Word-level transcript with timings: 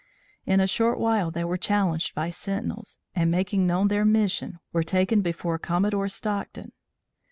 In 0.47 0.59
a 0.59 0.65
short 0.65 0.99
while 0.99 1.29
they 1.29 1.43
were 1.43 1.57
challenged 1.59 2.15
by 2.15 2.31
sentinels, 2.31 2.97
and 3.15 3.29
making 3.29 3.67
known 3.67 3.87
their 3.87 4.03
mission, 4.03 4.57
were 4.73 4.81
taken 4.81 5.21
before 5.21 5.59
Commodore 5.59 6.09
Stockton. 6.09 6.71